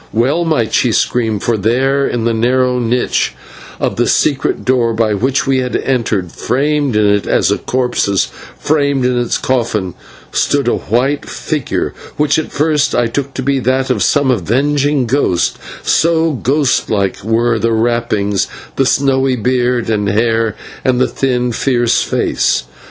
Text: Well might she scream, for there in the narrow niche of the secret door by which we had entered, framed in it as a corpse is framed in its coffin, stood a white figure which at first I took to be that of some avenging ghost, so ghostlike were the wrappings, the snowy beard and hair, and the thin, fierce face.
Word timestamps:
Well 0.11 0.45
might 0.45 0.73
she 0.73 0.91
scream, 0.93 1.37
for 1.39 1.57
there 1.57 2.07
in 2.07 2.23
the 2.25 2.33
narrow 2.33 2.79
niche 2.79 3.35
of 3.79 3.97
the 3.97 4.07
secret 4.07 4.65
door 4.65 4.95
by 4.95 5.13
which 5.13 5.45
we 5.45 5.59
had 5.59 5.75
entered, 5.75 6.31
framed 6.31 6.95
in 6.95 7.05
it 7.05 7.27
as 7.27 7.51
a 7.51 7.59
corpse 7.59 8.07
is 8.07 8.25
framed 8.57 9.05
in 9.05 9.15
its 9.15 9.37
coffin, 9.37 9.93
stood 10.31 10.67
a 10.67 10.77
white 10.77 11.29
figure 11.29 11.93
which 12.17 12.39
at 12.39 12.51
first 12.51 12.95
I 12.95 13.05
took 13.05 13.35
to 13.35 13.43
be 13.43 13.59
that 13.59 13.91
of 13.91 14.01
some 14.01 14.31
avenging 14.31 15.05
ghost, 15.05 15.59
so 15.83 16.31
ghostlike 16.31 17.23
were 17.23 17.59
the 17.59 17.71
wrappings, 17.71 18.47
the 18.77 18.87
snowy 18.87 19.35
beard 19.35 19.87
and 19.91 20.09
hair, 20.09 20.55
and 20.83 20.99
the 20.99 21.07
thin, 21.07 21.51
fierce 21.51 22.01
face. 22.01 22.63